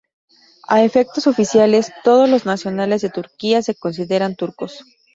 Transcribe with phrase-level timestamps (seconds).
[0.67, 4.83] A efectos oficiales, todos los nacionales de Turquía se consideran turcos.